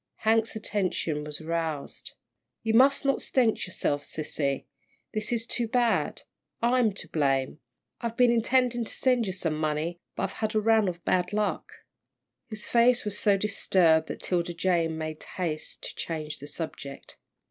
Hank's 0.25 0.55
attention 0.55 1.23
was 1.23 1.39
aroused. 1.41 2.13
"You 2.63 2.73
must 2.73 3.05
not 3.05 3.21
stent 3.21 3.67
yourself, 3.67 4.01
sissy. 4.01 4.65
This 5.13 5.31
is 5.31 5.45
too 5.45 5.67
bad. 5.67 6.23
I'm 6.59 6.91
to 6.93 7.07
blame. 7.07 7.59
I've 8.01 8.17
been 8.17 8.31
intending 8.31 8.83
to 8.85 8.91
send 8.91 9.27
you 9.27 9.31
some 9.33 9.53
money, 9.55 9.99
but 10.15 10.23
I've 10.23 10.33
had 10.33 10.55
a 10.55 10.59
run 10.59 10.87
of 10.87 11.05
bad 11.05 11.33
luck." 11.33 11.71
His 12.49 12.65
face 12.65 13.05
was 13.05 13.19
so 13.19 13.37
disturbed 13.37 14.07
that 14.07 14.23
'Tilda 14.23 14.55
Jane 14.55 14.97
made 14.97 15.21
haste 15.21 15.83
to 15.83 15.93
change 15.95 16.39
the 16.39 16.47
subject. 16.47 17.17